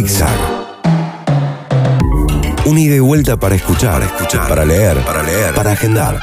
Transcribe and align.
Zigzag. 0.00 0.34
Un 2.64 2.78
ida 2.78 2.96
y 2.96 3.00
vuelta 3.00 3.36
para 3.36 3.54
escuchar, 3.54 4.02
escuchar, 4.02 4.48
para 4.48 4.64
leer, 4.64 4.96
para 5.04 5.22
leer, 5.22 5.54
para 5.54 5.72
agendar. 5.72 6.18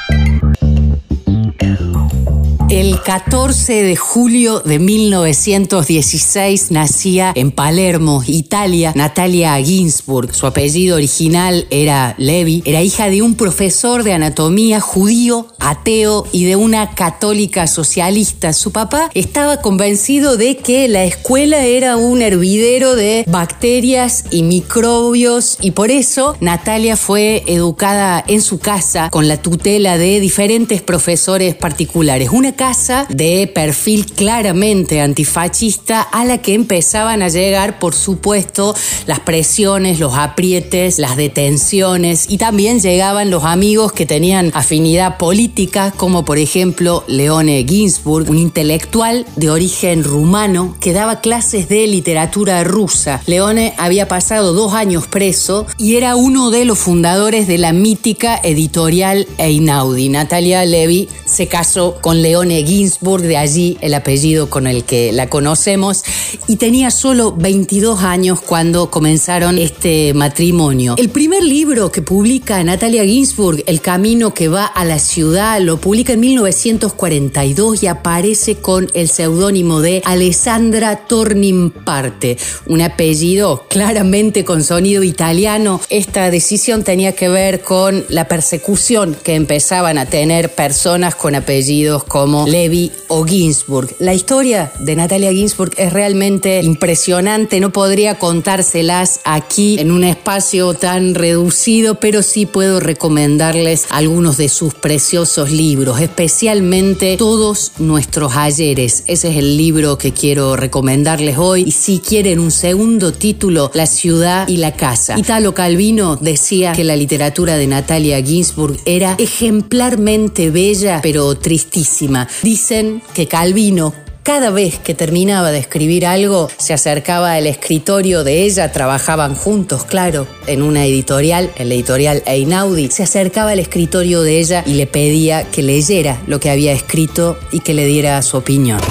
El 2.70 3.02
14 3.02 3.82
de 3.82 3.96
julio 3.96 4.60
de 4.60 4.78
1916 4.78 6.70
nacía 6.72 7.32
en 7.34 7.52
Palermo, 7.52 8.24
Italia, 8.28 8.92
Natalia 8.94 9.58
Ginsburg. 9.64 10.36
Su 10.36 10.48
apellido 10.48 10.98
original 10.98 11.66
era 11.70 12.14
Levi. 12.18 12.64
Era 12.66 12.82
hija 12.82 13.10
de 13.10 13.22
un 13.22 13.36
profesor 13.36 14.04
de 14.04 14.12
anatomía 14.12 14.82
judío, 14.82 15.48
ateo 15.60 16.26
y 16.34 16.44
de 16.44 16.58
una 16.58 16.94
católica 16.94 17.68
socialista. 17.68 18.52
Su 18.52 18.74
papá 18.74 19.12
estaba 19.14 19.62
convencido 19.62 20.36
de 20.36 20.58
que 20.58 20.90
la 20.90 21.06
escuela 21.06 21.64
era 21.64 21.96
un 21.96 22.22
hervidero 22.22 22.98
de 22.98 23.24
bacterias 23.30 24.26
y 24.30 24.44
microbios 24.44 25.58
y 25.62 25.72
por 25.72 25.90
eso 25.90 26.36
Natalia 26.42 26.98
fue 26.98 27.46
educada 27.48 28.22
en 28.28 28.42
su 28.42 28.60
casa 28.60 29.10
con 29.10 29.30
la 29.30 29.38
tutela 29.38 29.98
de 29.98 30.20
diferentes 30.20 30.82
profesores 30.82 31.56
particulares. 31.56 32.30
Casa 32.58 33.06
de 33.10 33.50
perfil 33.54 34.06
claramente 34.06 35.00
antifascista 35.00 36.02
a 36.02 36.26
la 36.26 36.40
que 36.40 36.54
empezaban 36.54 37.22
a 37.22 37.30
llegar, 37.30 37.80
por 37.80 37.96
supuesto, 37.96 38.76
las 39.06 39.22
presiones, 39.22 40.00
los 40.00 40.16
aprietes, 40.16 41.00
las 41.00 41.16
detenciones 41.16 42.26
y 42.30 42.38
también 42.38 42.82
llegaban 42.82 43.30
los 43.30 43.46
amigos 43.46 43.94
que 43.94 44.06
tenían 44.06 44.52
afinidad 44.54 45.18
política, 45.18 45.94
como 45.96 46.26
por 46.26 46.40
ejemplo 46.40 47.06
Leone 47.08 47.66
Ginsburg, 47.66 48.30
un 48.30 48.40
intelectual 48.40 49.26
de 49.36 49.50
origen 49.50 50.04
rumano 50.04 50.76
que 50.82 50.92
daba 50.92 51.22
clases 51.22 51.70
de 51.70 51.88
literatura 51.88 52.64
rusa. 52.64 53.22
Leone 53.28 53.74
había 53.78 54.08
pasado 54.08 54.54
dos 54.54 54.74
años 54.74 55.08
preso 55.08 55.68
y 55.78 55.96
era 55.96 56.16
uno 56.16 56.50
de 56.50 56.66
los 56.66 56.80
fundadores 56.80 57.48
de 57.48 57.60
la 57.60 57.72
mítica 57.72 58.40
editorial 58.44 59.28
Einaudi. 59.38 60.10
Natalia 60.10 60.66
Levy 60.66 61.08
se 61.26 61.48
casó 61.48 62.00
con 62.02 62.22
Leone 62.22 62.47
Ginsburg, 62.50 63.24
de 63.24 63.38
allí 63.38 63.78
el 63.82 63.94
apellido 63.94 64.50
con 64.50 64.68
el 64.68 64.84
que 64.84 65.12
la 65.12 65.30
conocemos, 65.30 66.04
y 66.48 66.58
tenía 66.58 66.92
solo 66.92 67.34
22 67.34 68.04
años 68.04 68.42
cuando 68.42 68.90
comenzaron 68.90 69.58
este 69.58 70.14
matrimonio. 70.14 70.96
El 70.98 71.10
primer 71.10 71.44
libro 71.44 71.92
que 71.92 72.02
publica 72.02 72.64
Natalia 72.64 73.04
Ginsburg, 73.04 73.64
El 73.66 73.82
camino 73.82 74.34
que 74.34 74.48
va 74.48 74.66
a 74.66 74.86
la 74.86 75.00
ciudad, 75.00 75.60
lo 75.62 75.78
publica 75.78 76.14
en 76.14 76.20
1942 76.22 77.84
y 77.84 77.88
aparece 77.88 78.56
con 78.56 78.90
el 78.94 79.10
seudónimo 79.10 79.82
de 79.82 80.02
Alessandra 80.06 81.08
Tornimparte, 81.08 82.38
un 82.66 82.82
apellido 82.82 83.66
claramente 83.70 84.46
con 84.46 84.64
sonido 84.64 85.04
italiano. 85.04 85.82
Esta 85.90 86.30
decisión 86.32 86.84
tenía 86.84 87.14
que 87.14 87.30
ver 87.30 87.62
con 87.62 88.06
la 88.10 88.28
persecución 88.28 89.16
que 89.24 89.36
empezaban 89.36 89.98
a 89.98 90.06
tener 90.06 90.54
personas 90.54 91.16
con 91.16 91.36
apellidos 91.36 92.04
como 92.04 92.37
Levi 92.46 92.92
o 93.08 93.26
Ginsburg. 93.26 93.96
La 94.00 94.14
historia 94.14 94.72
de 94.80 94.96
Natalia 94.96 95.32
Ginsburg 95.32 95.72
es 95.78 95.92
realmente 95.92 96.62
impresionante, 96.62 97.60
no 97.60 97.72
podría 97.72 98.20
contárselas 98.20 99.22
aquí 99.24 99.80
en 99.80 99.92
un 99.92 100.04
espacio 100.04 100.74
tan 100.74 101.16
reducido, 101.16 101.96
pero 101.96 102.22
sí 102.22 102.46
puedo 102.46 102.80
recomendarles 102.80 103.86
algunos 103.90 104.38
de 104.38 104.50
sus 104.50 104.74
preciosos 104.74 105.52
libros, 105.52 106.00
especialmente 106.00 107.18
Todos 107.18 107.74
nuestros 107.80 108.36
ayeres. 108.36 109.04
Ese 109.08 109.30
es 109.30 109.38
el 109.38 109.58
libro 109.58 109.98
que 109.98 110.12
quiero 110.12 110.56
recomendarles 110.56 111.38
hoy. 111.38 111.64
Y 111.64 111.72
si 111.72 112.00
quieren 112.00 112.40
un 112.40 112.52
segundo 112.52 113.14
título, 113.14 113.72
La 113.74 113.88
ciudad 113.88 114.48
y 114.48 114.58
la 114.58 114.74
casa. 114.74 115.18
Italo 115.18 115.54
Calvino 115.54 116.18
decía 116.18 116.74
que 116.74 116.84
la 116.84 116.96
literatura 116.96 117.58
de 117.58 117.68
Natalia 117.68 118.22
Ginsburg 118.22 118.78
era 118.86 119.16
ejemplarmente 119.18 120.50
bella, 120.50 121.00
pero 121.02 121.36
tristísima. 121.36 122.27
Dicen 122.42 123.02
que 123.14 123.28
Calvino 123.28 123.94
cada 124.28 124.50
vez 124.50 124.78
que 124.78 124.94
terminaba 124.94 125.52
de 125.52 125.60
escribir 125.60 126.06
algo, 126.06 126.50
se 126.58 126.74
acercaba 126.74 127.36
al 127.36 127.48
escritorio 127.48 128.26
de 128.26 128.44
ella, 128.44 128.74
trabajaban 128.74 129.36
juntos, 129.36 129.86
claro, 129.86 130.28
en 130.48 130.64
una 130.64 130.86
editorial, 130.86 131.50
en 131.56 131.70
la 131.70 131.76
editorial 131.76 132.24
Einaudi, 132.26 132.92
se 132.92 133.04
acercaba 133.04 133.52
al 133.52 133.60
escritorio 133.60 134.24
de 134.24 134.40
ella 134.40 134.64
y 134.66 134.74
le 134.74 134.86
pedía 134.86 135.46
que 135.50 135.64
leyera 135.64 136.22
lo 136.28 136.42
que 136.42 136.50
había 136.50 136.74
escrito 136.74 137.38
y 137.54 137.62
que 137.62 137.74
le 137.74 137.86
diera 137.86 138.22
su 138.22 138.36
opinión. 138.36 138.82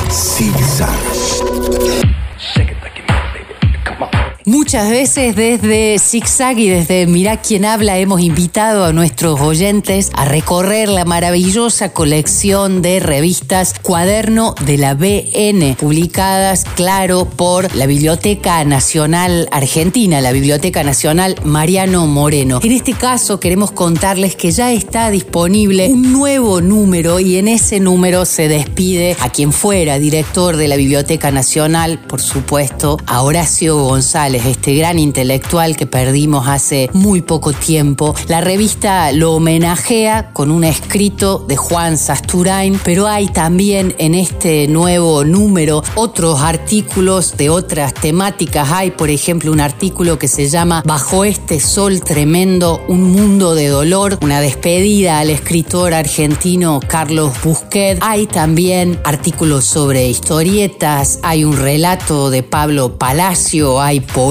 Muchas 4.48 4.88
veces 4.88 5.34
desde 5.34 5.98
Zigzag 5.98 6.56
y 6.60 6.68
desde 6.68 7.08
Mirá 7.08 7.42
quién 7.42 7.64
habla 7.64 7.98
hemos 7.98 8.20
invitado 8.20 8.84
a 8.84 8.92
nuestros 8.92 9.40
oyentes 9.40 10.12
a 10.14 10.24
recorrer 10.24 10.88
la 10.88 11.04
maravillosa 11.04 11.92
colección 11.92 12.80
de 12.80 13.00
revistas 13.00 13.74
Cuaderno 13.82 14.54
de 14.64 14.78
la 14.78 14.94
BN, 14.94 15.74
publicadas, 15.76 16.64
claro, 16.76 17.24
por 17.24 17.74
la 17.74 17.86
Biblioteca 17.86 18.64
Nacional 18.64 19.48
Argentina, 19.50 20.20
la 20.20 20.30
Biblioteca 20.30 20.84
Nacional 20.84 21.34
Mariano 21.42 22.06
Moreno. 22.06 22.60
En 22.62 22.70
este 22.70 22.92
caso 22.92 23.40
queremos 23.40 23.72
contarles 23.72 24.36
que 24.36 24.52
ya 24.52 24.70
está 24.70 25.10
disponible 25.10 25.88
un 25.88 26.12
nuevo 26.12 26.60
número 26.60 27.18
y 27.18 27.38
en 27.38 27.48
ese 27.48 27.80
número 27.80 28.24
se 28.24 28.46
despide 28.46 29.16
a 29.18 29.28
quien 29.30 29.52
fuera 29.52 29.98
director 29.98 30.56
de 30.56 30.68
la 30.68 30.76
Biblioteca 30.76 31.32
Nacional, 31.32 31.98
por 31.98 32.20
supuesto, 32.20 32.96
a 33.06 33.22
Horacio 33.22 33.76
González 33.82 34.35
este 34.44 34.74
gran 34.74 34.98
intelectual 34.98 35.76
que 35.76 35.86
perdimos 35.86 36.48
hace 36.48 36.91
muy 36.92 37.22
poco 37.22 37.52
tiempo. 37.52 38.14
La 38.28 38.41
revista 38.41 39.12
lo 39.12 39.34
homenajea 39.34 40.32
con 40.32 40.50
un 40.50 40.64
escrito 40.64 41.44
de 41.47 41.56
Juan 41.56 41.97
Sasturain, 41.97 42.80
pero 42.84 43.06
hay 43.06 43.28
también 43.28 43.94
en 43.98 44.14
este 44.14 44.69
nuevo 44.69 45.24
número 45.24 45.82
otros 45.94 46.41
artículos 46.41 47.36
de 47.36 47.50
otras 47.50 47.94
temáticas. 47.94 48.70
Hay, 48.72 48.91
por 48.91 49.10
ejemplo, 49.10 49.52
un 49.52 49.60
artículo 49.60 50.19
que 50.19 50.28
se 50.28 50.48
llama 50.48 50.82
Bajo 50.84 51.24
este 51.24 51.60
sol 51.60 52.00
tremendo, 52.03 52.84
un 52.88 53.04
mundo 53.04 53.54
de 53.54 53.68
dolor, 53.68 54.18
una 54.22 54.41
despedida 54.41 55.18
al 55.18 55.30
escritor 55.30 55.94
argentino 55.94 56.80
Carlos 56.86 57.32
Busquet. 57.42 57.98
Hay 58.00 58.26
también 58.26 58.98
artículos 59.04 59.64
sobre 59.64 60.08
historietas, 60.08 61.18
hay 61.22 61.44
un 61.44 61.56
relato 61.56 62.30
de 62.30 62.42
Pablo 62.42 62.98
Palacio, 62.98 63.80
hay 63.80 64.00
poemas, 64.00 64.25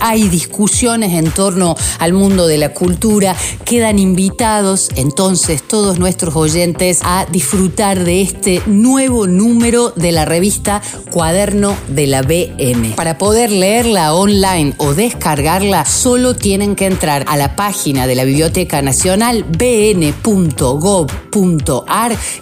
hay 0.00 0.28
discusiones 0.28 1.12
en 1.12 1.30
torno 1.32 1.74
al 1.98 2.12
mundo 2.12 2.46
de 2.46 2.56
la 2.56 2.68
cultura. 2.72 3.34
Quedan 3.64 3.98
invitados 3.98 4.90
entonces 4.94 5.60
todos 5.66 5.98
nuestros 5.98 6.36
oyentes 6.36 7.00
a 7.02 7.26
disfrutar 7.32 8.04
de 8.04 8.22
este 8.22 8.62
nuevo 8.66 9.26
número 9.26 9.90
de 9.96 10.12
la 10.12 10.24
revista 10.24 10.80
Cuaderno 11.10 11.76
de 11.88 12.06
la 12.06 12.22
BM. 12.22 12.94
Para 12.94 13.18
poder 13.18 13.50
leerla 13.50 14.14
online 14.14 14.74
o 14.78 14.94
descargarla, 14.94 15.84
solo 15.84 16.36
tienen 16.36 16.76
que 16.76 16.86
entrar 16.86 17.24
a 17.26 17.36
la 17.36 17.56
página 17.56 18.06
de 18.06 18.14
la 18.14 18.22
Biblioteca 18.22 18.82
Nacional 18.82 19.42
bn.gov.ar 19.44 20.14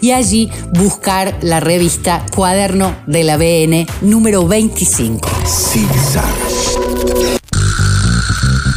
y 0.02 0.10
allí 0.10 0.50
buscar 0.74 1.38
la 1.40 1.60
revista 1.60 2.26
Cuaderno 2.34 2.94
de 3.06 3.24
la 3.24 3.38
BN 3.38 3.86
número 4.02 4.46
25. 4.46 5.26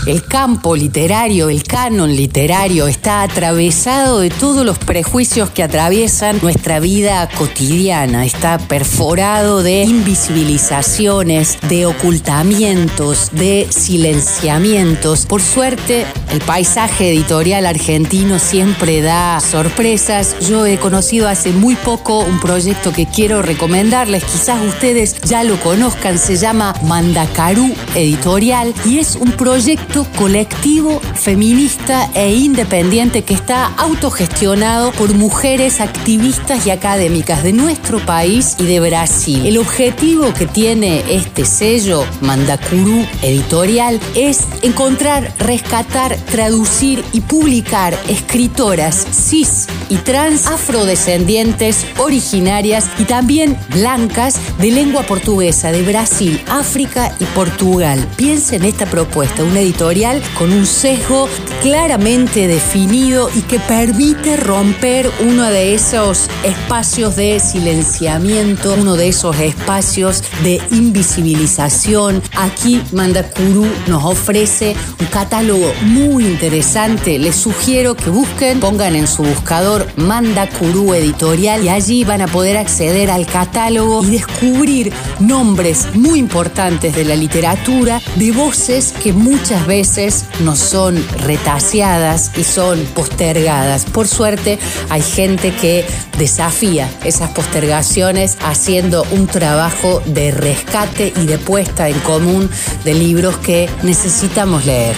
El 0.05 0.23
campo 0.23 0.75
literario, 0.75 1.49
el 1.49 1.63
canon 1.63 2.15
literario 2.15 2.87
está 2.87 3.23
atravesado 3.23 4.19
de 4.19 4.29
todos 4.29 4.63
los 4.63 4.77
prejuicios 4.77 5.49
que 5.49 5.63
atraviesan 5.63 6.37
nuestra 6.43 6.79
vida 6.79 7.27
cotidiana, 7.35 8.23
está 8.23 8.59
perforado 8.59 9.63
de 9.63 9.81
invisibilizaciones, 9.81 11.57
de 11.67 11.87
ocultamientos, 11.87 13.31
de 13.31 13.67
silenciamientos. 13.71 15.25
Por 15.25 15.41
suerte, 15.41 16.05
el 16.35 16.41
paisaje 16.41 17.11
editorial 17.11 17.65
argentino 17.65 18.39
siempre 18.39 19.01
da 19.01 19.39
sorpresas. 19.39 20.35
Yo 20.41 20.65
he 20.65 20.77
conocido 20.77 21.29
hace 21.29 21.51
muy 21.51 21.75
poco 21.75 22.19
un 22.19 22.41
proyecto 22.41 22.91
que 22.91 23.05
quiero 23.05 23.41
recomendarles, 23.41 24.25
quizás 24.25 24.61
ustedes 24.61 25.21
ya 25.21 25.45
lo 25.45 25.57
conozcan, 25.61 26.19
se 26.19 26.35
llama 26.35 26.75
Mandacarú 26.83 27.73
Editorial 27.95 28.73
y 28.85 28.99
es 28.99 29.15
un 29.15 29.31
proyecto 29.31 30.05
colectivo, 30.17 30.99
feminista 31.13 32.09
e 32.15 32.35
independiente 32.35 33.21
que 33.21 33.33
está 33.33 33.67
autogestionado 33.77 34.91
por 34.91 35.13
mujeres 35.13 35.79
activistas 35.79 36.67
y 36.67 36.71
académicas 36.71 37.43
de 37.43 37.53
nuestro 37.53 37.99
país 38.05 38.57
y 38.59 38.65
de 38.65 38.81
Brasil. 38.81 39.45
El 39.45 39.57
objetivo 39.57 40.33
que 40.33 40.47
tiene 40.47 41.01
este 41.09 41.45
sello, 41.45 42.05
Mandacurú 42.19 43.05
Editorial, 43.21 44.01
es 44.15 44.41
encontrar, 44.63 45.33
rescatar, 45.39 46.17
traducir 46.25 47.03
y 47.13 47.21
publicar 47.21 47.97
escritoras 48.07 49.07
cis 49.11 49.67
y 49.89 49.97
trans, 49.97 50.47
afrodescendientes, 50.47 51.85
originarias 51.97 52.89
y 52.97 53.03
también 53.03 53.57
blancas 53.73 54.39
de 54.59 54.71
lengua 54.71 55.03
portuguesa 55.03 55.71
de 55.71 55.81
Brasil, 55.81 56.41
África 56.47 57.15
y 57.19 57.25
Portugal. 57.25 58.05
Piensa 58.15 58.55
en 58.55 58.65
esta 58.65 58.85
propuesta, 58.85 59.43
una 59.43 59.59
editorial 59.59 60.21
con 60.37 60.51
un 60.51 60.65
sesgo 60.65 61.27
claramente 61.61 62.47
definido 62.47 63.29
y 63.35 63.41
que 63.41 63.59
permite 63.59 64.37
romper 64.37 65.09
uno 65.27 65.43
de 65.45 65.75
esos 65.75 66.29
espacios 66.43 67.15
de 67.15 67.39
silenciamiento, 67.39 68.75
uno 68.79 68.95
de 68.95 69.09
esos 69.09 69.37
espacios 69.39 70.23
de 70.43 70.61
invisibilización. 70.71 72.21
Aquí 72.35 72.81
Mandacuru 72.91 73.65
nos 73.87 74.03
ofrece 74.03 74.75
un 74.99 75.07
catálogo 75.07 75.71
muy 75.81 76.25
interesante. 76.25 77.19
Les 77.19 77.35
sugiero 77.35 77.95
que 77.95 78.09
busquen, 78.09 78.59
pongan 78.59 78.95
en 78.95 79.07
su 79.07 79.23
buscador 79.23 79.74
Mandacuru 79.97 80.93
Editorial 80.93 81.63
y 81.63 81.69
allí 81.69 82.03
van 82.03 82.21
a 82.21 82.27
poder 82.27 82.57
acceder 82.57 83.09
al 83.11 83.25
catálogo 83.25 84.03
y 84.03 84.11
descubrir 84.11 84.93
nombres 85.19 85.87
muy 85.95 86.19
importantes 86.19 86.95
de 86.95 87.05
la 87.05 87.15
literatura, 87.15 88.01
de 88.15 88.31
voces 88.31 88.93
que 89.03 89.13
muchas 89.13 89.65
veces 89.67 90.25
no 90.41 90.55
son 90.55 91.03
retaseadas 91.25 92.31
y 92.37 92.43
son 92.43 92.79
postergadas. 92.93 93.85
Por 93.85 94.07
suerte 94.07 94.59
hay 94.89 95.01
gente 95.01 95.53
que 95.53 95.85
desafía 96.17 96.89
esas 97.03 97.31
postergaciones 97.31 98.37
haciendo 98.45 99.05
un 99.11 99.27
trabajo 99.27 100.01
de 100.05 100.31
rescate 100.31 101.13
y 101.21 101.25
de 101.25 101.37
puesta 101.37 101.89
en 101.89 101.99
común 101.99 102.49
de 102.83 102.93
libros 102.93 103.37
que 103.37 103.69
necesitamos 103.83 104.65
leer. 104.65 104.95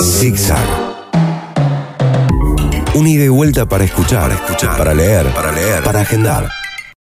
Zigzag. 0.00 0.85
Un 2.96 3.06
ida 3.06 3.24
y 3.24 3.28
vuelta 3.28 3.66
para 3.66 3.84
escuchar, 3.84 4.32
escuchar, 4.32 4.74
para 4.78 4.94
leer, 4.94 5.26
para 5.34 5.52
leer, 5.52 5.82
para 5.82 6.00
agendar. 6.00 6.48